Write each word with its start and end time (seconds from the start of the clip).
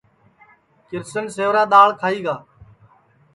کرشن 0.89 1.25
سیورا 1.35 1.63
دؔاݪ 1.71 1.89
کھائی 1.99 2.19
گا 2.25 2.35